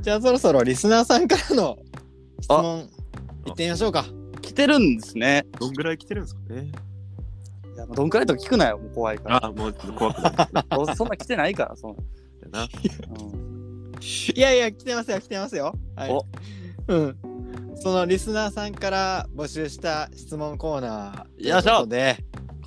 [0.00, 1.78] じゃあそろそろリスナーさんからの
[2.40, 2.88] 質問
[3.46, 4.06] いってみましょうか。
[4.40, 5.46] 来てるんですね。
[5.58, 6.70] どんぐらい来てるんですかね
[7.74, 9.44] いやどんくらいとか聞くなよ、もう怖いから。
[9.46, 11.96] あ、もうちょっと怖くなってどうせそんな来てないから、そん
[12.50, 12.66] な。
[14.34, 15.74] いやいや来てますよ来てますよ。
[15.94, 16.26] はいお。
[16.88, 17.16] うん。
[17.76, 22.16] そのリスナーさんから募集した質問コーナーというよいしょことで、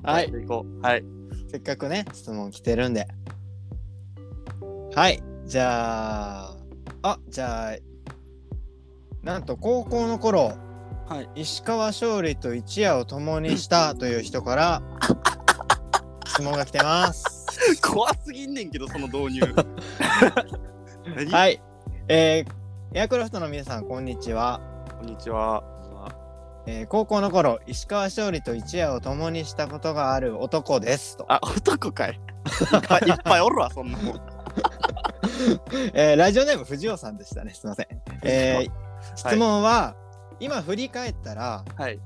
[0.03, 0.31] はい。
[0.31, 0.81] 行こう。
[0.81, 1.03] はい。
[1.51, 3.07] せっかくね質問来てるんで。
[4.95, 5.21] はい。
[5.45, 6.52] じゃあ
[7.03, 7.77] あじゃあ
[9.21, 10.57] なんと高校の頃
[11.07, 11.41] はい。
[11.41, 14.81] 石川勝利と一夜を共にしたという人から
[16.25, 17.45] 質問が来てます。
[17.83, 19.55] 怖すぎんねんけど、その導入。
[21.15, 21.31] 何？
[21.31, 21.61] はい。
[22.07, 24.61] えー、エアクラフトの皆さんこんにちは。
[24.97, 25.63] こんにちは。
[26.65, 32.11] えー高校の頃石川勝利と一夜を共にしたことがある男ですと、あ、男かい
[33.05, 34.32] いっぱいおるわ、そんなもん。
[35.93, 37.87] えーラジオネーム藤尾さんでしたねすいません、
[38.23, 38.71] えー
[39.15, 39.95] 質問は、
[40.39, 41.99] 今振り返ったらはい。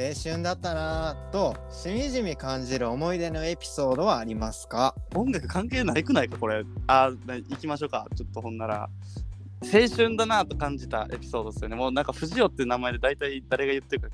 [0.00, 4.94] 青春だったなぁとしみじみ感じる思い出のエピソードはありますか？
[5.14, 6.62] 音楽関係ないくないか、これ。
[6.86, 8.06] あ、な行きましょうか。
[8.14, 8.88] ちょっとほんなら。
[9.62, 11.76] 青春だなと感じたエピソードですよね。
[11.76, 14.08] もうなんか藤尾っていう名前で大体誰が言ってるか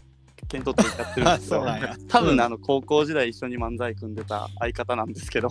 [0.48, 1.64] 検討ってやってるんですけど
[2.08, 5.48] 多分、うんあの高校時代一緒に漫才組んでた相方なんですけど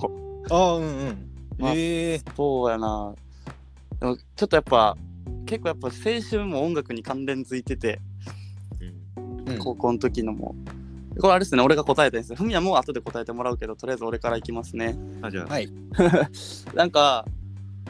[0.49, 1.29] あうんうん
[1.63, 3.15] まあえー、そうやな。
[3.99, 4.97] でもちょっとやっぱ
[5.45, 7.99] 結構やっぱ青春も音楽に関連づいてて。
[9.45, 9.57] うん。
[9.59, 10.55] 高校の時のも。
[11.19, 11.61] これあれですね。
[11.61, 12.31] 俺が答えたんです。
[12.31, 14.97] よふみやもう後で答えてもらうけどとりあえず俺からいきますね。
[15.21, 15.69] あ、じゃあ、はい。
[16.73, 17.25] なんか、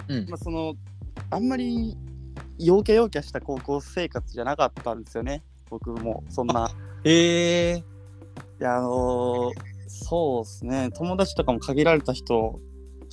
[0.08, 0.30] うん。
[0.30, 0.76] まあ、その
[1.30, 1.98] あんまり
[2.60, 5.42] 陽キャ陽キャした高校生活じゃなかったんですよね。
[5.70, 6.70] 僕もそんな。
[7.04, 7.84] えー、い
[8.60, 10.90] やあのーそうですね。
[10.92, 12.60] 友達とかも限られた人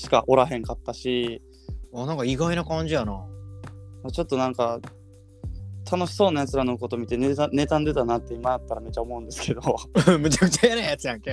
[0.01, 1.43] しかおらへんかったし。
[1.93, 3.21] あなんか意外な感じやな。
[4.13, 4.81] ちょっとなんか
[5.91, 9.61] 楽しそうなやつらのこと見てネタ妬んでたなって今やったらめっちゃ思うんですけど。
[10.19, 11.33] むちゃくちゃ嫌なやつやんけ。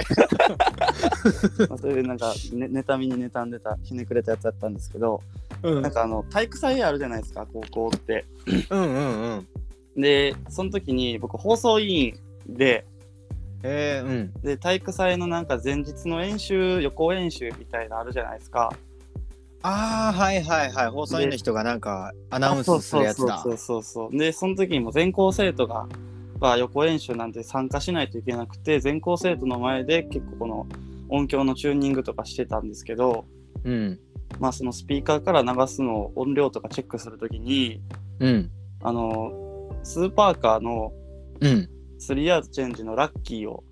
[1.70, 5.22] ま あそういうなんか、ね、妬みに妬んでたひねくれたやつだったんですけど。
[5.64, 5.82] うん。
[5.82, 8.26] なんかあの体育祭あるじゃないですか高校って。
[8.72, 9.48] うんうん
[9.96, 10.02] うん。
[10.02, 12.86] でその時に僕放送委員で
[13.64, 14.34] えー、うん。
[14.42, 18.72] で体育祭のなんか前日の演習予行演習みたいなのあるじゃないですか。
[19.64, 20.88] ああはいはいはい。
[20.90, 23.40] 放送員の人がなんかアナウンスするやつだ。
[23.40, 25.88] そうそうそうでその時にも全校生徒が、
[26.40, 30.68] まあ、予行演習なんて参加しないといけなくて全校生徒の前で結構この
[31.10, 33.26] 音響のチューニングとかしてたんですけど
[33.64, 34.00] うん。
[34.40, 37.82] まあそのスピーカーから流すのを音量とかチェックするときに
[38.20, 38.52] うん。
[38.84, 39.32] あの
[39.84, 40.92] スーパーカーの
[41.42, 43.64] うんスリーアウトチェンジのラッキーを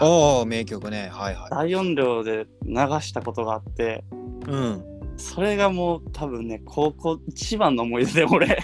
[0.00, 1.08] おお名曲ね。
[1.12, 4.04] はいは大音量で流したことがあって
[4.46, 4.84] いうん。
[5.16, 8.58] それがもう多分ね高校一番の思い出で俺。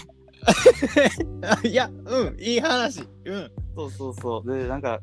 [1.64, 3.04] いやうんいい話。
[3.24, 3.50] うん。
[3.76, 4.52] そうそうそう。
[4.52, 5.00] でなんか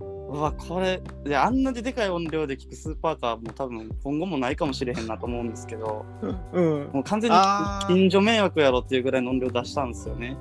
[0.00, 6.04] うわこれであんなででかい音量で聞くスーパーカーも多分今後もないかもしれへんなと思うんですけど
[6.52, 6.90] うん。
[6.92, 7.36] もう完全に
[7.88, 10.36] 近所迷惑やろっていうぐらいの音量出したんですよね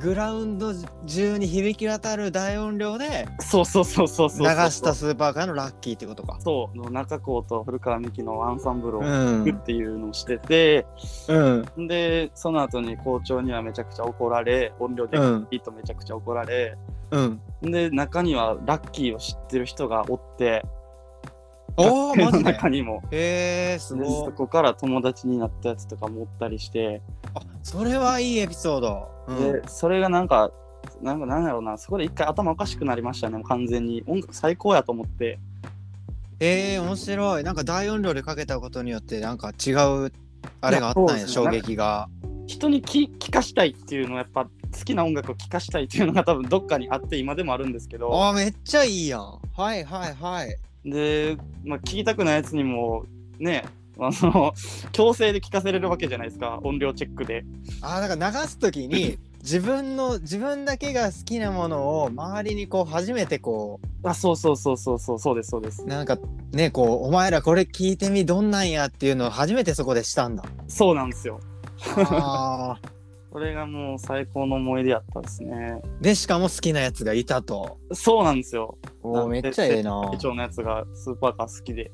[0.00, 0.72] グラウンド
[1.06, 4.70] 中に響き渡る大音量でそうそうそうそう流そう。
[4.70, 6.38] したスーパーカーのラッキーってことか。
[6.40, 6.76] そう。
[6.76, 10.86] の中高と古川美樹のアンサンブルをう弾くんっていうのをしてて、
[11.28, 11.86] うん。
[11.86, 16.78] でその後に校長にはめちゃくちゃ怒られ音量でうんいいとめちゃくちゃ怒られ、
[17.10, 17.40] うん。
[17.62, 20.64] で中にはラッキーを知ってる人がおって
[21.80, 22.44] おおマジで？
[22.44, 23.02] 中にも。
[23.10, 24.10] へえすでごい。
[24.26, 27.02] そこから友達になったやつとかもおったりして、
[27.34, 29.08] あそれはいいエピソード。
[29.28, 29.52] うん。
[29.52, 30.50] でそれがなんか
[31.02, 31.78] なんかなんやろうな。
[31.78, 33.42] そこで一回頭おかしくなりましたね。
[33.44, 34.02] 完全に。
[34.06, 35.38] 音楽最高やと思って。
[36.40, 37.44] えー、面白い。
[37.44, 40.12] なんか大音量でかけたことによってなんか違う
[40.62, 41.28] あれがあったんやね。
[41.28, 42.08] 衝撃が。
[42.46, 44.50] 人に聞聞かしたいっていうのはやっぱ好
[44.84, 48.10] きな音楽を聴かしたいっていうのが多分どっかにあって今でもあるんですけど。
[48.12, 49.38] あーめっちゃいいやん。
[49.54, 53.04] はいはいはいで、まあ、聞きたくないやつにも
[53.38, 53.64] ね
[53.98, 54.54] あの
[54.92, 57.44] 強制で聞かせれるわけじゃないですか音量チェックで。
[57.82, 65.82] あーだから流す時に 自分の自分だけが好きなものを周りにこう初めてこあそうそうそうそうそうそうですそうです。
[65.82, 66.18] うなんか
[66.52, 70.44] ねこうお前らこれ聞いてみどんなんやっていうのを初めてそこでしたんだ。
[70.68, 71.40] そうなんですよ。
[71.96, 72.99] あー
[73.30, 75.80] これがもう最高の思い出やったですね。
[76.00, 77.78] でしかも好きなやつがいたと。
[77.92, 78.76] そうなんですよ。
[79.02, 79.90] おーめっちゃええな。
[79.92, 81.92] のやつがスーパーカー好きで。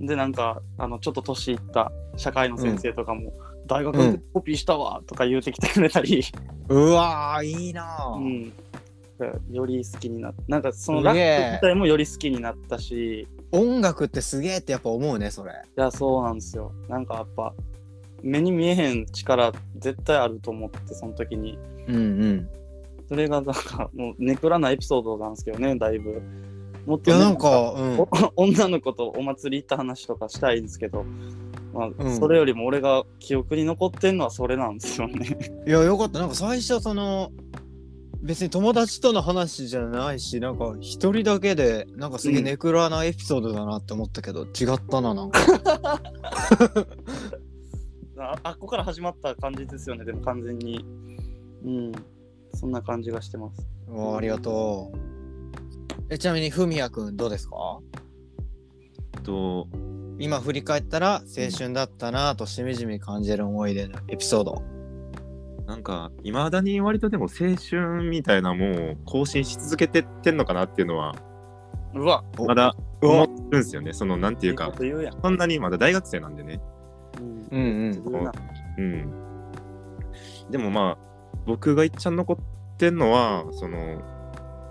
[0.00, 3.32] でなんかあのちょっと年いった社会の先生とかも、
[3.66, 6.24] 大学でコピーしたわとか言うてきてくれたり、
[6.68, 8.52] うわーいいな、うん、
[9.50, 13.28] より好きになったなんかそのラッ自体もより好きになったし。
[13.52, 15.50] 音楽ってすげえってやっぱ思うねそれ。
[15.50, 16.72] いやそうなんですよ。
[16.88, 17.52] なんかやっぱ
[18.22, 21.58] 目に見えへん力絶対あると思ってその時に
[21.88, 22.48] うんうん。
[23.08, 26.22] それがなんかもうネクラなエピソードなんですけどねだいぶ
[26.86, 28.00] もっいとね、やなんか、うん。
[28.00, 31.04] お 女の子とお祭り行った話とかしたいんですけど、
[31.74, 35.36] まあうんそれよりも俺が記憶に残ってんのはそれなんですよね。
[35.66, 37.32] いやよかったなんか最初その
[38.22, 45.40] 別に友達との話じゃないしなんか一人だけでなんかすげえうんネクラなエピソードだなって思ったけど、違ったななんか
[48.20, 50.84] ああっこから始まった感じですよねでも完全に。
[51.64, 51.92] うん
[52.52, 53.66] そんな感じがしてます。
[53.88, 54.98] おありがとう
[56.08, 57.54] えちなみにふみやくんどうですか？
[59.22, 59.68] と、
[60.18, 64.62] 今振り返ったら青春だったなぁとしみじみ感じる思い出のエピソード
[65.66, 71.14] なんか、いまだに割とでも青春みたいなもう更新し続けてってんのかなっていうのは、
[71.94, 73.92] うわおまだ思ってるんですよね。
[73.92, 74.72] その、なんていうか。
[75.22, 76.60] そんなにまだ大学生なんでね。
[77.50, 78.32] うんうん。
[78.78, 80.50] うん。
[80.50, 81.10] でもまあ、
[81.46, 82.36] 僕がいっちゃん残っ
[82.76, 83.78] てんのは、その、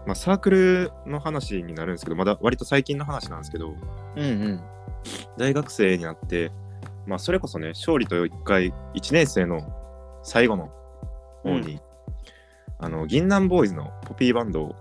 [0.06, 3.75] まあ、サークルの話になるんですけど、まだ割と最近の話なんですけど、
[4.16, 4.62] うんうん。
[5.38, 6.51] 大学生になって、
[7.06, 9.62] まあ、それこそね、勝利と一回、1年生の
[10.24, 10.72] 最後の
[11.44, 11.80] 方に、
[12.80, 14.75] あの、銀杏ボーイズのコピーバンドを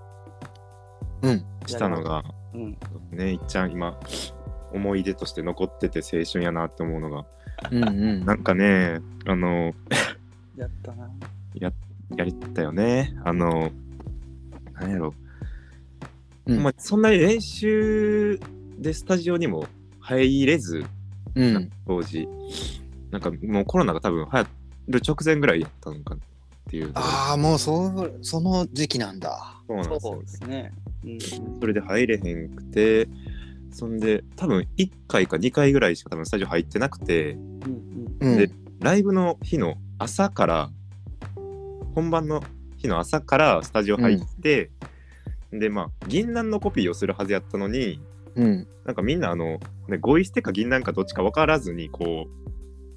[1.22, 1.44] うん。
[1.66, 2.22] したのが、
[2.54, 2.78] うん。
[3.10, 3.98] ね、いっちゃん今、
[4.72, 7.26] 思い出として残ってて青春やなって思うのが、
[7.70, 9.74] うんうんなんかね、あの、
[10.56, 11.10] やったな。
[12.16, 13.14] やりたよね。
[13.24, 13.70] あの、
[14.80, 15.14] なんやろ、
[16.46, 18.40] うんまそんなに練習
[18.78, 19.66] でスタジオにも
[20.00, 20.84] 入れず、
[21.34, 22.26] うん当時、
[23.10, 24.46] なんかもうコロナが多分流行
[24.88, 26.18] る直前ぐらいやったのかっ
[26.70, 26.92] ていう。
[26.94, 30.72] ああもうそうその時期なんだそうなんですね。
[31.04, 31.18] うん
[31.60, 33.08] それで入れへんくて、
[33.70, 38.36] そんで、多分1回か2回ぐらいしか多分スタジオ入ってなくて、うんうん。
[38.36, 38.50] で
[38.80, 40.70] ライブの日の朝から、
[41.94, 42.42] 本番の
[42.76, 44.70] 日の朝からスタジオ入って、
[45.52, 48.00] で、まあ、銀杏のコピーをするはずやったのに、
[48.36, 48.68] うん。
[48.84, 52.47] なんかみんなあの、ね、ゴイステか銀杏かどっちか分からずに、こう、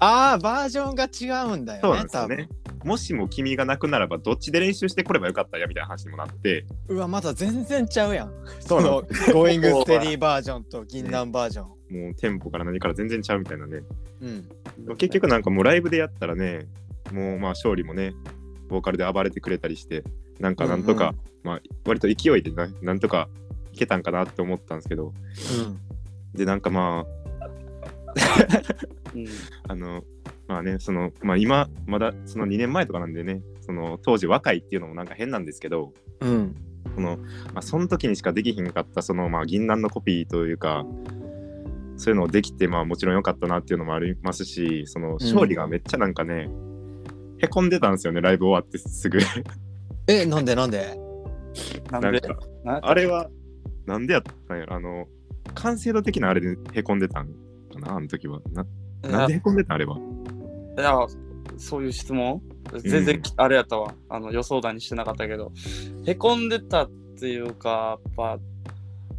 [0.02, 2.48] ああバージョンが違うんだそうよね多なんですよね。
[2.80, 2.88] 分。
[2.88, 8.32] もしも君がなくならば、どっちで練習してこればよかったやみたいな話にもなって、うわまだ全然ちゃうやん。
[8.58, 9.02] その
[9.32, 11.66] ゴーイングステディバージョンと銀杏バージョン。
[11.66, 13.82] もうテンポから何から全然ちゃうみたいなね。
[14.20, 14.28] うん。
[14.88, 16.66] うん結局なんかもうライブでやったらね、
[17.12, 18.14] もうまあ勝利もね、
[18.68, 20.02] ボーカルで暴れてくれたりして、
[20.40, 23.28] なんかなんとか、うんまあ割と勢いでななんとか
[23.72, 25.12] いけたんかなって思ったんですけど、
[26.34, 27.22] でなんかまあ、
[29.14, 29.26] うん。
[29.68, 30.02] あの、
[30.48, 36.54] まあね、その、まあ今、まだその2年前とかなんでね、その当時若いっていうのもなんか変なんですけど、うん。
[36.94, 40.84] その、まあその時にしかできひんかった、そのまあ銀杏のコピーというか、
[41.96, 46.48] そういうのをできて、まあもちろん良かったなっていうのもありますし、その勝利がめっちゃなんかね、
[47.38, 49.18] へこんでたんですよね、ライブ終わってすぐ。
[50.08, 50.98] えなんでなんで？
[51.90, 52.10] なんで？
[52.10, 53.30] なんか、なあれは、
[53.86, 54.74] なんでやったんやろ？
[54.74, 55.06] あの、
[55.54, 58.40] 完成度的なあれでへこんでたんかな、あの時は。
[58.52, 58.66] な
[59.02, 59.96] なんでへこんでたんあれは。
[59.96, 60.96] いや、
[61.58, 62.40] そういう質問？
[62.80, 63.94] 全然、あれやったわ。
[64.08, 65.52] あの予想だにしてなかったけど、
[66.06, 68.38] へこんでたっていうか、やっぱ、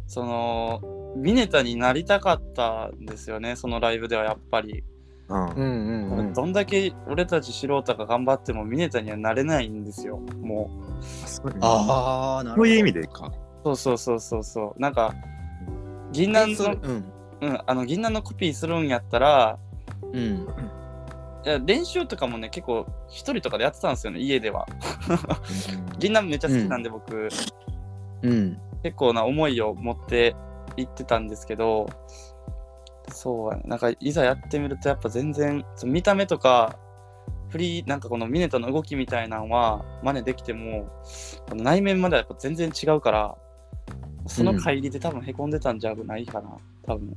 [0.06, 0.80] その、
[1.16, 4.82] ミネタになりたかったんですよね、そのライブではやっぱり。
[5.28, 10.70] うんうんうんうんどんだけ俺たち素人が頑張ってもミネタにはなれないんですよ、も
[11.24, 13.26] そうああなるほどそういう意味でか。
[13.28, 13.32] う。
[13.64, 14.80] そうそうそうそうそう。
[14.80, 15.14] なんか、
[16.12, 17.04] 銀杏の、うん
[17.40, 19.58] うん、あの銀杏のコピーするんやったら、
[20.12, 20.46] うん。
[21.44, 24.66] いや練習とかもね、結構一人とかでやってたんですよね、家では。
[25.98, 27.28] 銀杏めっちゃ好きなんで、僕、
[28.22, 28.58] うん。
[28.84, 30.36] 結構な思いを持って
[30.76, 31.88] 行ってたんですけど
[33.08, 36.78] そうなんかいざやってみるとやっぱ全然その見た目とか
[37.48, 40.86] フリーなんかこのミネタの動きみたいなのは真似できても
[41.48, 43.36] この内面まではやっぱ全然違うから
[44.26, 47.14] その帰りで多分へこんでたんじゃないかな多分。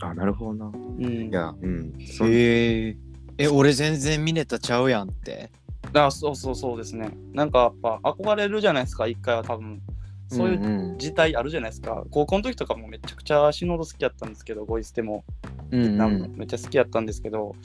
[0.00, 0.66] あ、なるほどな。
[0.66, 1.28] うん。
[1.28, 1.92] いや、うん。
[2.06, 2.96] そへえ
[3.38, 5.50] え俺全然ミネタちゃうやんって。
[5.94, 7.10] あそうそうそうですね。
[7.32, 9.80] なんかやっぱ憧れるじゃないですか一回は多分。
[10.28, 15.24] そういううん事態あるじゃないですか、高校の時とかもめちゃくちゃ死ぬほど好きやったんですけどゴイステも。
[15.70, 15.96] うんうん。
[15.96, 17.56] なんかめっちゃ好きやったんですけど、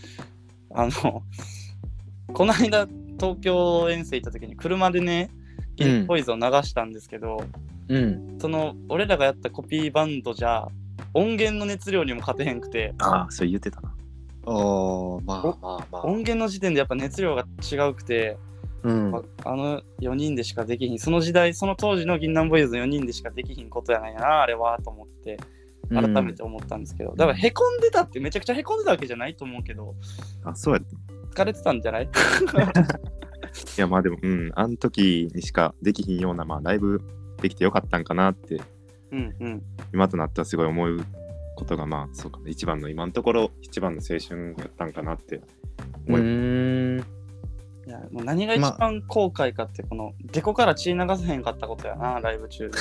[0.73, 1.23] あの、
[2.33, 2.87] この間
[3.19, 5.29] 東京遠征行った時に車でね、
[5.75, 7.43] ギリポイズンを流したんですけど、
[7.89, 8.37] うん。
[8.39, 10.67] その俺らがやったコピーバンドじゃ
[11.13, 13.93] 音源の熱量にも勝てへんくて、ああ、そう言ってたな。
[14.45, 16.01] まあまあまあ。
[16.03, 18.37] 音源の時点でやっぱ熱量が違うくて、
[18.83, 19.11] うん。
[19.11, 25.37] まあの4人でしかできひん、その時代、その当時の銀杏ボーイズの4人でしかできひんことやないな、あれはと思って、
[25.89, 29.95] 改めて思ったんですけど、だからへこんでたってめちゃくちゃへこんでたわけじゃないと思うけど、
[30.43, 30.83] あ、そうやっ
[31.33, 32.09] 疲れてたんじゃない？
[33.77, 34.51] いやまあでもうん。
[34.55, 37.01] あの時にしかできひんようなまあライブ
[37.41, 38.61] できてよかったんかなって
[39.11, 39.61] うんうん。
[39.93, 41.05] 今となってはすごい思う
[41.55, 45.43] ことがまあそうかな一番の今のところ一番の青春やったんかなってう
[46.07, 47.15] 思い。
[47.87, 52.79] いやもう何が一番後悔かって、このデコから血流せへんかったことやな、ライブ中で。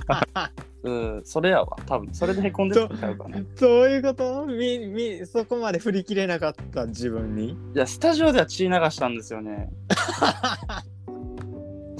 [0.82, 3.36] うん、それやわ、多分それでへこんでたんちゃうかな。
[3.36, 4.46] いそういうこと？
[4.46, 7.54] みみそこまで振り切れなかった自分に？
[7.74, 9.68] や、スタジオでは血流したんですよね。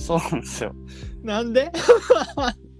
[0.04, 0.74] そうなんですよ。
[1.22, 1.70] なんで？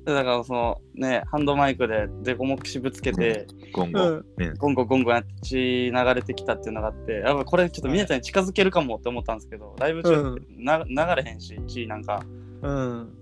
[0.04, 4.42] だからそのね、ハンドマイクでデコモキシぶつけて、今後、うん。
[4.44, 4.52] ね。
[4.58, 5.56] ゴンゴンゴンゴンやって血
[5.90, 12.22] 流れてきたっていうのがあって、やっぱこれちょっとミネちゃんに近づけるかもって思ったんですけど、ライブ中ってな、流れへんし、血なんか、
[12.60, 13.14] うん。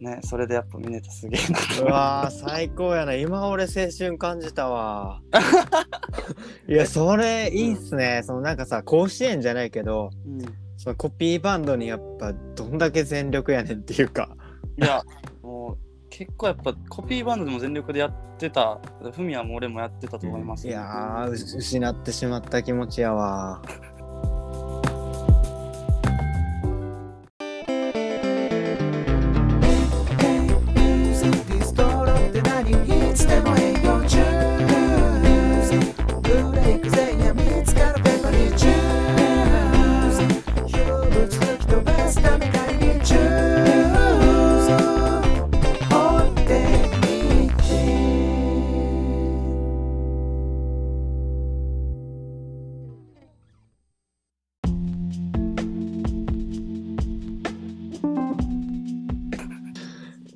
[0.00, 3.14] ね、それでやっぱミネタすげえなうわー最高やな。
[3.14, 5.20] 今俺青春感じたわ。
[6.68, 8.22] いやそれいいっすね。
[8.24, 14.30] そのなんかさ甲子園じゃないけどうんそのコピーバンドにやっぱどんだけ全力やねんっていうか。
[14.78, 15.02] いや、
[15.42, 18.80] もう結構やっぱコピーバンドでも全力でやってた、
[19.12, 23.60] フミヤも俺もやってたと思います、いや失ってしまった気持ちやわ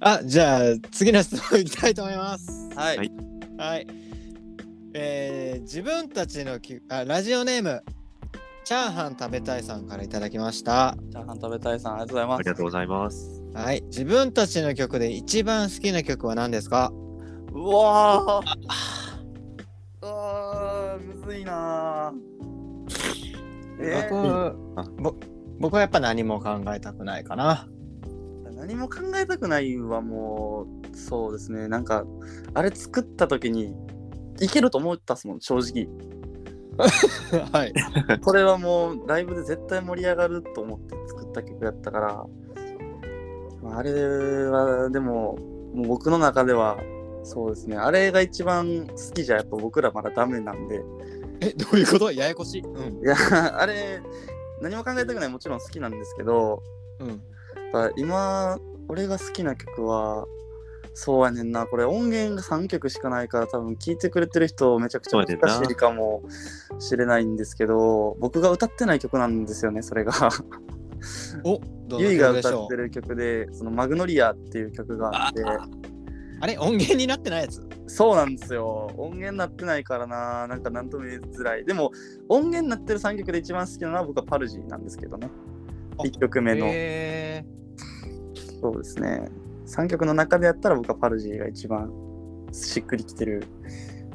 [0.06, 0.60] あじゃあ
[0.92, 2.68] 次の質問いきたいと思います。
[2.76, 2.98] はい。
[2.98, 3.12] はい。
[3.56, 3.86] はい。
[4.92, 7.82] えー、自分たちのきあラジオネーム
[8.64, 10.94] チャーハン食べたいさんからいただきました。
[11.10, 12.38] チャーハン食べたいさん、ありがとうございます。
[12.38, 13.42] ありがとうございます。
[13.54, 13.82] はい。
[13.84, 16.92] 自分たちの曲で一番好きな曲は何ですか？
[17.54, 18.46] うわー。
[20.02, 22.94] うわーむずいなー。
[23.80, 24.54] えー。
[24.84, 25.14] 僕ぼ
[25.60, 27.68] 僕はやっぱ何も考えたくないかな。
[28.56, 32.04] 何も考えたくないはもうそうですねなんか
[32.54, 33.74] あれ作った時に
[34.40, 35.88] いけると思ったっすもん正直
[37.52, 37.72] はい。
[38.20, 42.26] これはもうライブで絶対盛り上がると思って作った曲やったから
[43.62, 43.92] まああれ
[44.48, 45.36] はでも
[45.72, 46.76] もう僕の中では
[47.22, 50.82] そうですねあれが一番好きじゃやっぱ僕らまだダメなんで
[51.40, 52.12] え、どういうこと？
[52.12, 52.62] ややこしい。
[52.62, 53.02] うん。
[53.02, 53.14] いや
[53.60, 54.00] あれ
[54.60, 56.62] 何も考えたくないもちろん好きなんですけど
[57.00, 57.22] うん。
[57.74, 58.56] ぱ今
[58.88, 60.26] 俺が好きな曲は
[60.94, 61.66] そうやねんな。
[61.66, 66.22] これ音源が3曲しかないから多分聴いてくれてる人めちゃくちゃ難しいかも
[66.78, 70.12] しれないんですけど僕が歌ってない曲なんですよねそれが。
[71.44, 75.42] お、どうゆいが歌ってる曲でそのマグノリアっていう曲があって。
[76.40, 77.66] あれ音源になってないやつ？
[77.86, 78.90] そうなんですよ。
[78.96, 80.46] 音源なってないからな。
[80.46, 81.64] なんか何とも言いづらい。
[81.64, 81.90] でも
[82.28, 85.28] 音源なってる3曲で一番好きなのは僕はパルジーなんですけどね。
[85.28, 85.53] あ
[85.98, 87.44] 1曲目のへ
[88.60, 89.28] そうですね。
[89.66, 91.90] 3曲の中でやったら僕はパルジーが一番
[92.52, 93.44] しっくりきてる。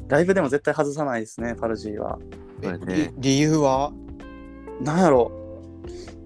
[0.08, 2.18] ライブでも絶対外さないですね、パルジーは。
[2.60, 3.92] ねり理由は？
[4.80, 5.30] なんやろ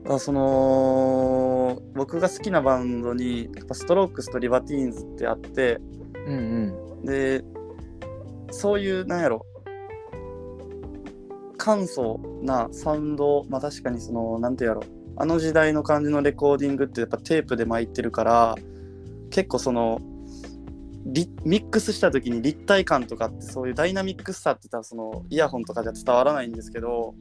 [0.08, 5.80] あその僕が好きなバンドにやっぱストロークスとリバティーンズってあって
[6.26, 6.34] うん
[7.02, 7.04] うん。
[7.04, 7.44] で
[8.50, 9.46] そういうなんやろ
[11.56, 14.82] 簡素なサウンドまあ確かにそのなんてやろ
[15.16, 18.56] あの時代の感じのレコーディングってやっぱテープで巻いてるから
[19.30, 20.00] 結構その
[21.06, 27.14] リミックスした時に立体感とかってそういうダイナミックさって言ったらそのイヤホンとかじゃ伝わらないんですけど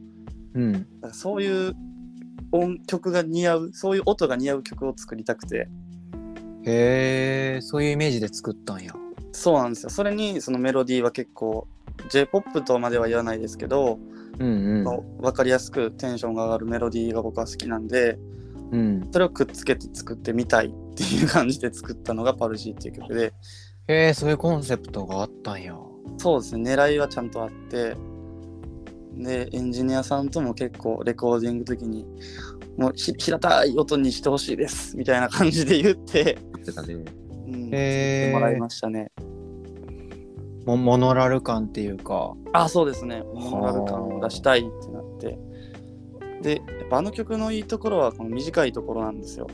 [0.54, 0.72] うん。
[0.72, 1.74] だからそういう
[2.52, 5.68] 音曲が似合うそういう音が似合う曲を作りたくて
[6.66, 8.94] へえ、そういうイメージで作ったんや。
[9.32, 11.66] そうなんですよそれにそのメロディーは結構
[12.08, 13.98] J-POP とまでは言わないですけど、
[14.38, 14.84] うんうん。
[15.18, 18.18] 分かりやすくテンションが上がるメロディーが僕は好きなんで
[18.74, 23.32] うん、それをくっつけて作ってみたいっていう感じで作ったのがパルジーっていう曲で。
[23.86, 25.76] へえ、そういうコンセプトがあったんや。
[26.18, 27.96] そうですね狙いはちゃんとあって。
[29.16, 32.04] でエンジニアさんとも結構レコーディング時に
[32.76, 36.94] もうひ平たい音にしてほしいですみたいな感じで言って、言ってたね。
[36.94, 39.12] うん、へー作ってもらいましたね
[40.64, 42.34] モモノラル感っていうか。
[42.52, 45.38] あそうですねモノラル感を出したいってなって
[46.42, 49.46] でやっぱあの曲のいいところはこの短いところなんですよ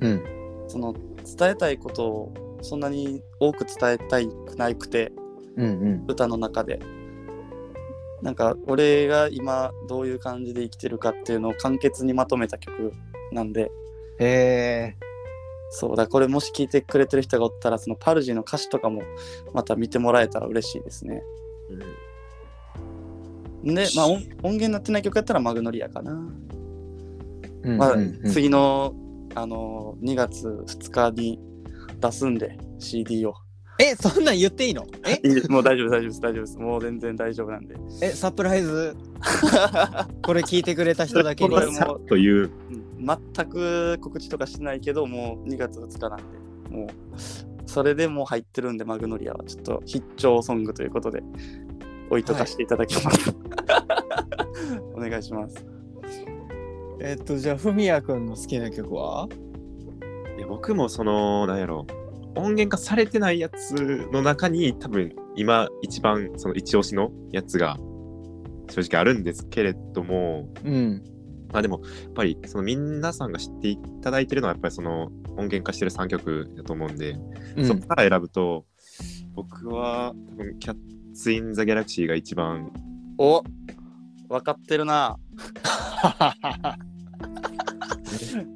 [0.00, 0.22] うん。
[0.68, 0.94] その
[1.38, 5.12] 伝えたいことをそんなに多く伝えたいくなくて
[5.56, 6.04] うんうん。
[6.08, 6.80] 歌の中で
[8.22, 12.92] なんか俺が今どういう感じで生きてるかっていうのを簡潔にまとめた曲
[13.32, 13.70] なんで
[14.18, 14.96] へえ。
[15.70, 19.02] そうだこれもし聞いてくれてる人がおったらそのパルジーの歌詞とかも
[19.52, 21.22] また見てもらえたら嬉しいですね。
[23.64, 26.14] でまあ音音源になってない曲やったらマグノリアかな、う
[27.72, 28.32] んまあうんうん。
[28.32, 28.94] 次の
[29.34, 31.40] あの2月2日に
[32.00, 33.34] 出すんで CD を。
[33.78, 34.86] え、そんなん言っていいの？
[35.06, 35.20] え？
[35.28, 35.50] いいです。
[35.50, 36.58] もう大丈夫大丈夫です大丈夫です。
[36.58, 37.74] もう全然大丈夫なんで。
[38.00, 38.96] え、サプライズ？
[40.24, 41.50] これ聞いてくれた人だけに。
[41.50, 41.60] こ。
[41.60, 42.50] れもさっという。
[42.70, 46.24] うん全く告知とかしてないけどもう2月2日なんで
[46.70, 46.88] もう
[47.66, 51.22] それでもう入ってるんでマグノリアはちょっと必聴ソングということで
[52.10, 53.36] 置いとかせていただきます、
[54.94, 55.66] お願いします
[57.00, 59.28] えっと、じゃあ、ふみやくんの好きな曲は？
[60.38, 61.86] いや僕もそのなんやろ
[62.34, 67.76] 音源化されてないやつの中に多分今一番その一押しのやつが
[68.70, 71.02] 正直あるんですけれどもうん。
[71.52, 75.04] まあでもやっぱりその皆さんが知っていただいてるのはやっぱりその
[75.36, 77.16] 音源化してる3曲だと思うんで、
[77.56, 78.64] うんそこから選ぶと
[79.34, 80.76] 僕は多分キャッ
[81.14, 82.70] ツ・イン・ザ・ギャラクシーが一番
[83.18, 83.42] お
[84.28, 85.18] 分かってるな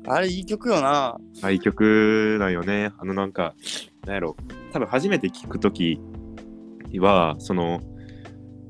[0.06, 2.92] あれいい曲よな愛曲なんよね。
[2.98, 3.54] あのなんか、
[4.06, 4.36] なんやろ、
[4.72, 6.00] 多分初めて聞くとき
[6.98, 7.80] は、その、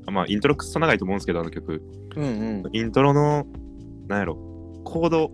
[0.05, 1.81] あまあイントロクソ長いと思うんですけど、あの曲。
[2.15, 2.69] うんうん。
[2.71, 3.45] イントロの、
[4.11, 4.35] なんやろ、
[4.83, 5.31] コード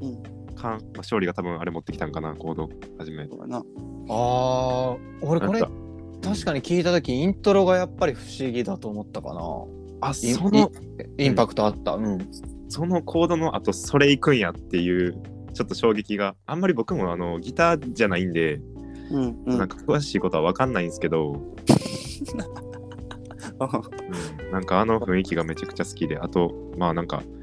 [0.00, 0.22] うん。
[0.56, 3.26] 感、まあ、勝利が多分あれ持ってきたんかな、コード、初め。
[3.28, 3.58] そうだな。
[3.58, 3.62] あ
[4.08, 9.40] あ、俺これなん確かに聞いた時イントロがやっぱり不思議だと思ったかな。
[10.02, 10.70] あ、インその、
[11.18, 11.92] インパクトあった。
[11.92, 12.18] うん。
[12.68, 15.14] そのコードの後、それ行くんやっていう、
[15.54, 18.60] ちょっと衝撃が、あんまり僕もあのギターじゃないんで、
[19.10, 19.58] うんうん。
[19.58, 21.32] なんか詳しいことは分かんないんですけど、
[23.60, 24.52] うん。
[24.52, 27.39] なんかあの雰囲気がめちゃくちゃ好きで、あと、まあなんか、うん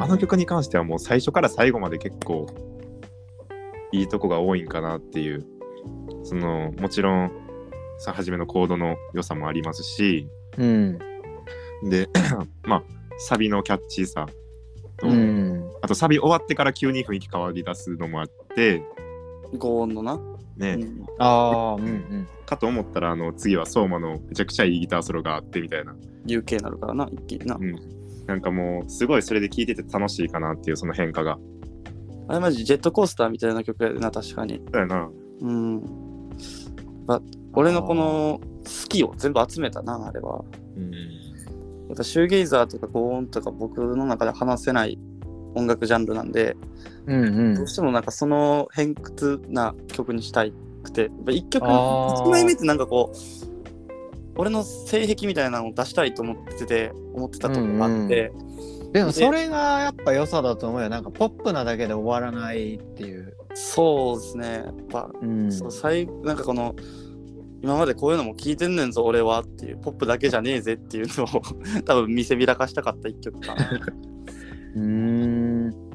[0.00, 2.46] あの曲に関してはもう最初から最後まで結構
[3.92, 5.46] いいとこが多いんかなっていう
[6.24, 7.30] そのもちろん
[7.98, 10.98] さ初めのコードの良さもありますしうん。
[11.88, 12.08] で
[12.64, 12.82] まあ
[13.18, 14.26] サビのキャッチーさ
[14.98, 15.70] と、うん。
[15.80, 18.82] あとサビ終わってから急に雰囲気変わり出すのもあって
[19.58, 20.20] 高音のな、
[20.56, 21.06] ね、うん。
[21.18, 22.28] ああ、うんうん。
[22.44, 25.94] かと思ったらあの次は相馬のめちゃくちゃいいギターソロがあってみたいな、
[26.26, 27.97] UK になるからな一気にな、うん、
[28.28, 31.38] なんかもうすごいそれで聴いてて楽しいかなっていうその変化が。
[32.28, 34.60] あれマジジェットコースターみたいな曲やでな確かに。
[34.70, 35.10] そうやな。
[35.40, 35.82] うん。
[37.06, 37.22] ま
[37.54, 40.44] 俺のこの好きを全部集めたなあれは。
[40.76, 40.90] うん。
[40.90, 44.98] やっぱシューゲイザーとかゴーンとか僕の中で話せない
[45.54, 46.54] 音楽ジャンルなんで、
[47.06, 47.54] うんうん。
[47.54, 51.04] どうしてもなんかその偏屈な曲にしたいくて。
[51.04, 52.26] やっぱ一曲あー。
[52.26, 53.57] 1枚目ってなんかこう
[54.38, 58.32] 俺の性癖みたいなのを出したいと思ってて思ってたところがあって、
[58.92, 60.88] でもそれがやっぱ良さだと思うよ。
[60.88, 63.34] なんかポップなだけで終わらないっていう。
[63.54, 65.52] そうですねやっぱ、うん。
[65.52, 66.74] そう最なんかこの
[67.62, 71.26] 今までこういうのも聞いてんねんぞ俺はっていうポップだけじゃねえぜっていうのを
[71.84, 73.68] 多分見せびらかしたかった一曲かな
[74.76, 75.88] うーん。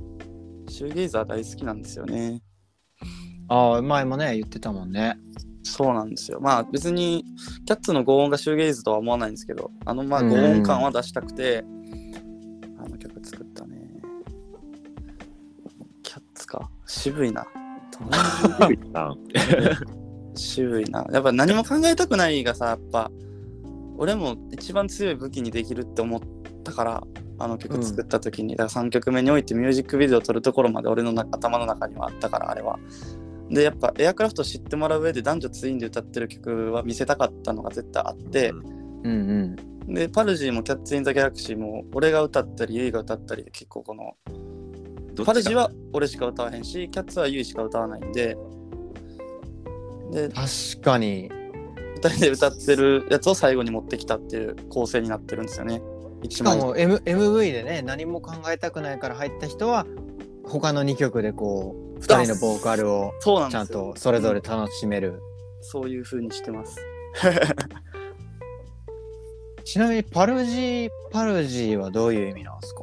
[0.67, 2.41] シューゲイザー大好きなんですよね
[3.47, 5.17] ああ、前もね、言ってたもんね。
[5.63, 6.39] そうなんですよ。
[6.41, 7.25] まあ別に
[7.65, 11.63] キャッツのゴーンがシューゲイズとは思わないんですけど、あのまあうんゴーン感は出したくて、
[12.77, 14.01] あの曲作ったね。
[16.03, 16.69] キャッツか。
[16.85, 17.45] 渋いな。
[20.35, 21.07] 渋いな。
[21.11, 23.09] やっぱ何も考えたくないがさ、やっぱ
[23.97, 26.21] 俺も一番強い武器にできるって思っ
[26.63, 27.03] たから、
[27.39, 32.79] あの曲作った時に、だから3曲目においてミュージックビデオを撮るところまで俺のな頭の中にはあったから、あれは。
[33.53, 39.55] で、やっぱエアクラフトを知ってもらう上で男女ツインで歌ってる曲は見せたかったのが絶対あって、うん
[39.87, 39.93] うん。
[39.93, 44.15] で、パルジーもキャッツ・イン・ザ・ギャラクシーも俺が歌ったり、ユイが歌ったりで結構この、
[45.23, 48.37] パルジーは俺しか歌わへんし、キャッツはユイしか歌わないんで、
[50.11, 51.29] で、確かに。
[52.01, 55.81] 2人で歌ってるやつを最後に持ってきたっていう構成になってるんですよね。
[56.29, 59.85] しかも、M、MV でね、何も考えたくないから入った人は、
[60.45, 63.67] 他の2曲でこう、2人のボーカルをちゃん。
[63.67, 65.21] とそれぞれ楽しめる。
[65.61, 66.77] そういう風にしてます。
[69.63, 72.81] ちなみに、パルジー、パルジーはどういう意味なんですか？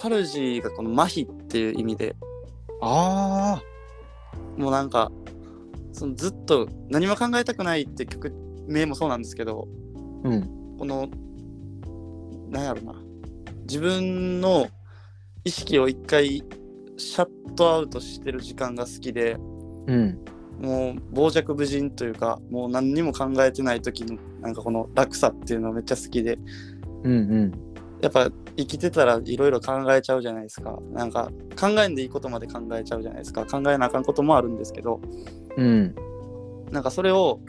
[0.00, 2.16] パルジーがこの麻痺っていう意味で
[2.80, 3.62] あ
[4.56, 5.12] もうなんか
[5.92, 8.32] そのずっと何も考えたくないって曲
[8.66, 9.68] 名もそうなんですけど
[10.24, 10.28] あ。
[10.28, 10.76] うん。
[10.78, 11.08] この
[12.50, 12.94] なんやろな
[13.62, 14.66] 自分の
[15.44, 16.42] 意識を一回
[16.96, 19.36] シャットアウトしてる時間が好きで
[19.86, 20.18] うん。
[20.60, 26.38] もう傍若無人というかもう何にも考えてない時のなんかこの楽さっていうのがめっちゃ好きで
[27.02, 27.52] うんうん
[28.00, 30.78] やっぱ生きてたらいろいろ考えちゃうじゃないですか。
[30.92, 33.46] なんか考えんでいいことまで考えちゃうじゃないですか。
[33.46, 35.00] 考えなあかんこともあるんですけど、
[35.56, 35.94] うん
[36.70, 37.40] なんかそれを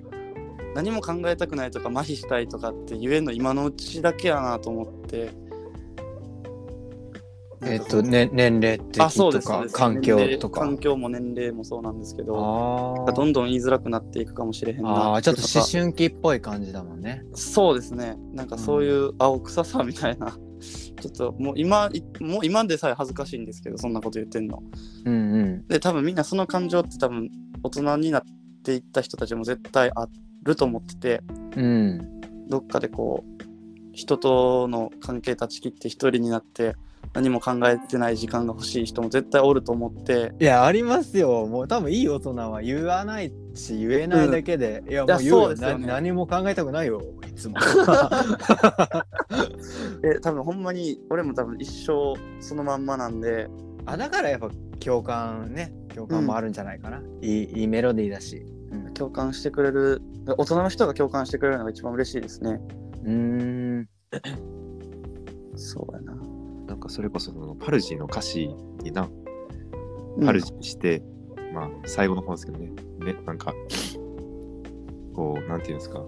[0.73, 5.44] 何も考えたくないとか麻痺したいとかって言えんの今のうちだけやなと思って。
[7.63, 9.47] えっと、ね、年齢的あ、そうです。
[9.47, 10.61] とか環境とか。
[10.61, 17.23] 環境も年齢もそうなんですけど、あどんどん言いづらくなっていくかもしれへんなあーちょっと思春期っぽい感じだもんね。
[17.33, 18.17] そうですね。
[18.33, 20.37] なんかそういう青臭さみたいな、
[21.01, 24.61] ちょっともう今、いもう今でさえ恥ずかしいんですけど、そんなこと言ってんの。
[25.05, 25.67] うんうん。
[25.67, 27.29] で、多分みんなその感情って多分
[27.63, 28.23] 大人になっ
[28.63, 30.07] ていった人たちも絶対あ
[30.43, 31.23] ると思ってて、
[31.55, 32.19] うん。
[32.47, 33.43] どっかでこう、
[33.93, 36.75] 人との関係断ち切って一人になって
[37.15, 41.47] 何も考えてない時間が欲しい人も絶対おると思って、いやありますよ。
[41.47, 45.88] もう多分いい大人は言わないし言えないだけで、いやもう言ううですよね。
[45.88, 47.56] な何も考えたくないよいつも。
[50.04, 53.47] で多分ほんまに俺も多分一生そのまんまなんで、
[53.86, 54.49] あだからやっぱ
[54.80, 55.73] 共感ね。
[55.95, 58.45] 共感もあるんじゃないかな、いいいいメロディーだし。
[58.93, 60.01] 共感してくれる、
[60.38, 62.60] 大人の人が共感してくれるのが一番嬉しいですね。
[63.04, 63.89] うーん。
[65.56, 66.35] そうやな。
[66.67, 68.47] なんかそれこそそのパルジーの歌詞
[68.82, 69.04] にな、
[70.17, 71.04] うんパルジーして、
[71.54, 73.54] まあ最後の方ですけどね、ね、なんか、
[75.13, 75.99] こう、なんていうんですか、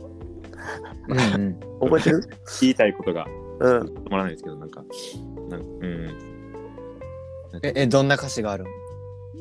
[1.10, 2.22] うんうん 覚えてる？
[2.62, 3.28] 言いたいことが
[3.60, 3.88] うん。
[3.88, 4.84] 止まらないですけど、なんか、
[5.50, 6.06] なんかうん。
[6.06, 6.12] な
[7.60, 8.66] んかええどんな歌詞がある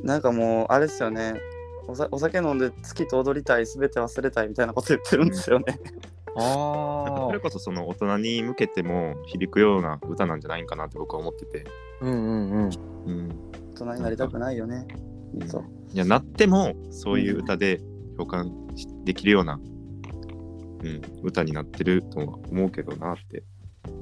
[0.02, 1.40] なんかもう、あれですよね。
[1.88, 5.78] おさお酒飲んで月と踊りたい、すべて忘れたいみたいなこと言ってるんですよね。
[6.38, 11.64] それこそその大人に向けても響くような歌なんじゃないかなって僕は思ってて、
[12.00, 12.70] うんうんうん
[13.06, 13.28] うん、
[13.74, 14.86] 大人になりたくないよね。
[15.46, 15.64] そう。
[15.92, 17.80] いやなってもそういう歌で
[18.16, 19.58] 共感しできるような、う
[20.88, 23.42] ん、歌になってるとは思うけどなって。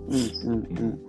[0.09, 1.01] うんうんうん。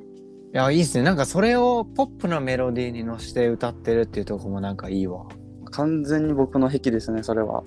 [0.54, 5.26] いやいいっすねなんかそれをポップなメロディーに乗せて歌ってるっていうとこもなんかいいわ
[5.72, 7.64] 完全に僕の癖ですね、それは。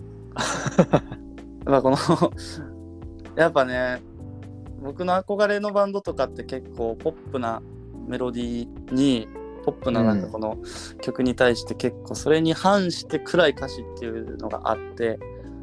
[1.66, 1.97] まあこの
[3.38, 4.03] やっぱね、
[4.83, 7.62] 僕の憧れのバンドとかって結構ポップな
[8.09, 9.29] メロディーに、
[9.64, 10.59] ポップななんかこの
[11.03, 15.20] 曲に対して結構それに反して暗い歌詞っていうのがあって、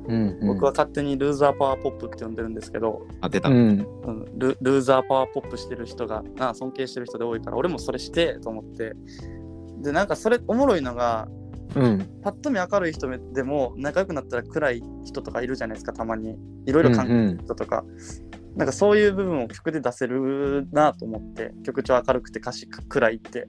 [0.08, 3.50] うん、うん、僕は勝手にルーザーパワーポップって呼んでるんですけど、あ、出た。
[3.50, 3.58] うん。
[4.04, 8.94] うん、ルルーザーパワーポップしてる人がな尊敬してる人で多いから俺もそれしてと思って。
[9.80, 11.28] でなんかそれおもろいのが
[11.76, 12.22] うん。
[12.22, 16.38] パッと見明るい人でも仲良くなったら暗い人とかいるじゃないですかたまに。
[16.66, 17.84] いろいろ考える人とか、
[18.56, 23.48] なんかそういう部分を曲で出せるなと思って曲調明るくて歌詞暗いって。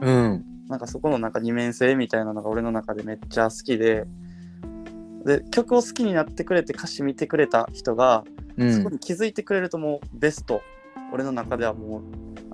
[0.00, 0.44] うん。
[0.68, 4.04] なんかそこのなんか二面性みたいなのが俺の中でめっちゃ好きで。
[5.24, 8.24] で曲を好きになってくれて歌詞見てくれた人が
[8.56, 8.72] うん。
[8.72, 10.62] そこに気づいてくれるともうベスト。
[11.12, 12.02] 俺の中ではもう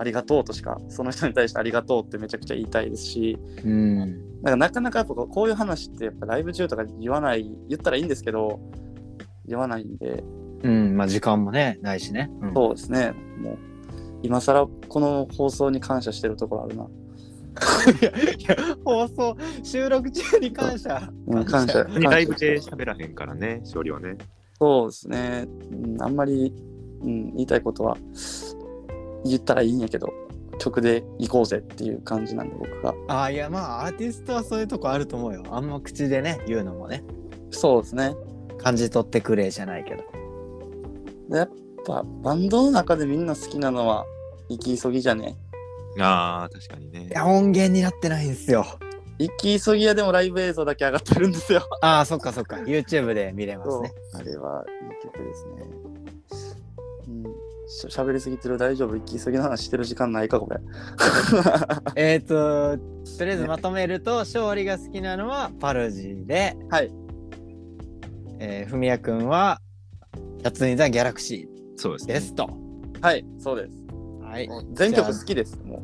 [0.01, 3.99] ありがとうとしかその人に対してありがとうってめちゃくちゃ言いたいですしうん。
[4.41, 8.61] なんかなかなかやっぱこういう話ってやっぱライブ中とか言わない言ったらいいんですけど
[9.47, 10.25] 言わないんで。
[10.63, 10.97] うん。
[10.97, 12.55] まあ時間もねないしね、うん。
[12.55, 13.13] そうですね。
[13.43, 13.59] もう
[14.23, 16.85] 今更この放送に感謝してるところあるな、
[18.01, 21.11] いやいや放送収録中に感謝。
[21.27, 21.85] うん、感謝。
[21.85, 24.17] にライブで喋らへんからね、勝利はね。
[24.59, 26.55] そうですね、うん、あんまり、
[27.03, 27.97] うん、言いたいことは
[29.25, 30.13] 言ったらいいんやけど
[30.59, 32.95] 曲で行こうぜっていう感じなんで僕が。
[33.09, 35.43] あーいやまあアーティストはそういうとこあると思うよ。
[35.51, 37.03] あんま口でね言うのもね。
[37.51, 38.15] そうですね。
[38.59, 40.05] 感じ取ってくれじゃないけど。
[41.31, 41.51] でやっ
[41.87, 44.05] ぱバンドの中でみんな好きなのは
[44.49, 45.37] 行き急ぎじゃね？
[45.99, 47.07] ああ、確かにね。
[47.07, 47.11] い。
[47.11, 48.67] や音源になってないんですよ。
[49.19, 51.63] 行き急ぎ屋でもライブ映像だけ上がってるんですよ。
[51.83, 52.57] ああそっかそっか。
[52.57, 53.93] YouTube で見れますね。
[54.15, 55.65] あれはいい曲ですね
[57.89, 58.97] 喋りすぎてる大丈夫？
[58.97, 60.61] 行き急ぎの話してる時間ないかこれ
[61.97, 62.77] えっ、と
[63.19, 66.91] とりあえずまとめると勝利が好きなのはパルジーではい
[68.41, 69.61] えー、ふみやくんは
[70.39, 72.15] キャッツ・イン・ザ・ギャラクシそうですね。
[72.15, 72.51] ーですと。
[73.01, 73.73] はいそうです
[74.23, 74.49] はい。
[74.73, 75.83] 全曲好きですも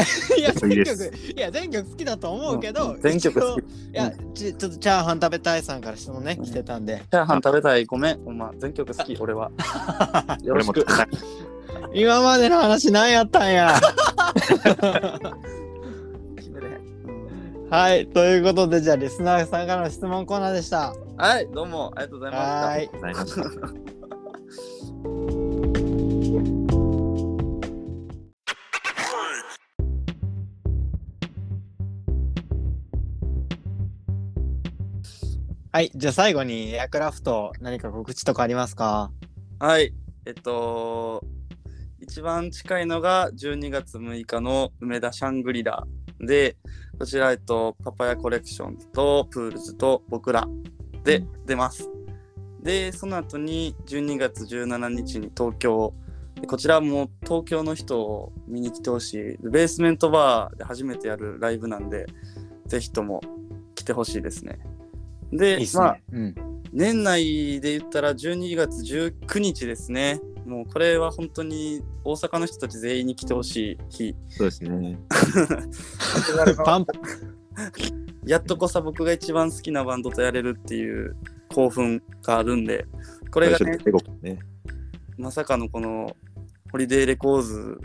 [0.38, 3.00] いや、全曲、いや、全曲好きだと思うけど、うん。
[3.00, 3.60] 全曲好き。
[3.60, 6.44] いや、ち ちょっとチャーハン食べたいさんから質問ね、うん。
[6.44, 6.94] 来てたんで。
[6.94, 7.84] うチャーハン食べたい。
[7.84, 8.24] ごめん。
[8.24, 9.50] ほんま全曲好き俺は。
[10.42, 10.86] よろしく。
[11.92, 13.80] 今までの話何やったんや。
[17.70, 20.92] はい、ということで、じゃあ、リスナーさんからの質問コーナーでした。
[21.20, 23.99] はいどうもありがとうございました
[35.72, 35.92] はい。
[35.94, 39.12] じゃあ最後にエアクラフト何か告知とかありますか？
[39.60, 39.94] はい。
[40.26, 41.22] えっと、
[42.00, 45.86] 一番近いのが12月6日の梅田シャングリラ
[46.18, 46.56] で、
[46.98, 50.48] こちら、えっと、パパヤコレクションズとプールズと僕ら
[51.04, 51.88] で出ます。
[52.60, 55.94] で、その後に12月17日に東京、
[56.40, 62.06] でこちらも東京の人を見に来てほしい、ベースメントバーで初めてやるライブなんで、
[62.66, 63.20] ぜひとも
[63.76, 64.58] 来てほしいですね。
[65.32, 65.70] で、いいね。
[65.74, 66.34] まあ、うん。
[66.72, 70.20] 年内で言ったら12月19日ですね。
[70.46, 74.16] もうこれは本当に大阪の人たち全員に来てほしい日。
[74.28, 74.98] そうですね。
[76.64, 76.86] パン
[78.26, 81.16] やっとこさ僕が一番好きなバンドとやれるっていう
[81.48, 82.86] 興奮があるんで、
[83.30, 83.78] これがね、
[84.22, 84.38] ね。
[85.18, 86.16] まさかのこの
[86.70, 87.78] ホリデーレコーズ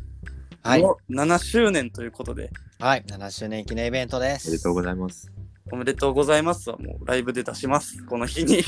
[0.62, 0.82] はい。
[0.82, 3.04] の7周年ということで、はい。
[3.08, 4.50] 7周年記念イベントです。
[4.50, 5.35] おめでとうございます。
[5.72, 8.64] おめでとうございますはもうライブで出します、この日に。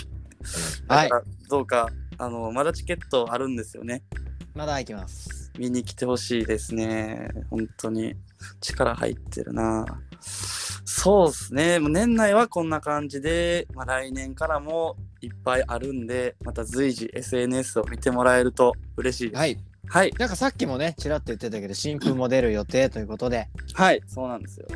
[0.87, 1.09] はい
[1.49, 4.03] どうか、あの、まだチケットあるんですよね。
[4.55, 5.51] まだ行きます。
[5.57, 7.29] 見に来てほしいですね。
[7.49, 8.15] 本当に
[8.59, 9.85] 力入ってるな。
[10.19, 11.79] そうですね。
[11.79, 19.39] もう年内はこんな感じで、まあ、来年からもいっぱいあるんで、また随時 SNS を見てもらえると嬉しいです。
[19.39, 19.57] はい。
[19.89, 20.11] はい。
[20.17, 24.01] なんかさっきもね、ちらっと言ってたけど、新風も出る予定ということで、はい。
[24.07, 24.67] そうなんですよ。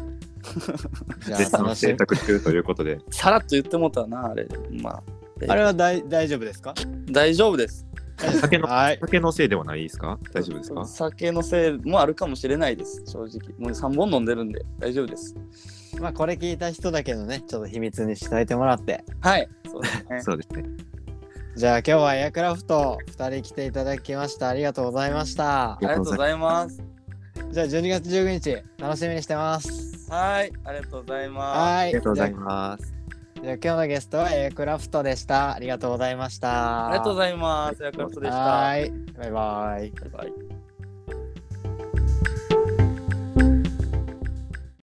[1.26, 1.98] じゃ絶賛あ楽しみ制。
[1.98, 3.00] 作中ということで。
[3.10, 4.48] さらっと言ってもったな、あれ。
[4.82, 5.04] まあ、
[5.48, 6.74] あれは大大丈夫ですか？
[7.12, 7.86] 大丈夫です。
[8.40, 8.98] 酒のはい。
[9.02, 10.20] 酒のせいではないですか？
[10.34, 10.86] 大丈夫ですか？
[10.86, 13.40] 酒のせいもあるかもしれないです、正直。
[13.58, 15.36] もう3本飲んでるんで大丈夫です。
[16.00, 19.04] まあこれ聞いた人だけどね、ちょっと秘密にしておいてもらって。
[19.22, 19.48] はい。
[19.72, 20.22] そうですね。
[20.22, 20.64] そうですね。
[21.56, 24.48] じゃあ今日はエアクラフト2人来ていただきました。
[24.50, 25.78] ありがとうございましたあ。
[25.82, 26.82] りがとうございます。
[27.52, 30.10] じゃあ12月19日、楽しみにしてます。
[30.10, 30.54] はい。
[30.64, 31.60] ありがとうございます。
[31.60, 31.84] はい。
[31.84, 32.96] ありがとうございじゃます。
[33.38, 35.54] あじゃあ今日のゲストはエアクラフトでした。
[35.54, 36.88] ありがとうございました。
[36.88, 37.84] ありがとうございます。
[37.84, 38.38] ヤクラフトでした。
[38.38, 38.92] はい。
[39.18, 39.92] バイバイ。
[39.92, 40.61] バイバイ。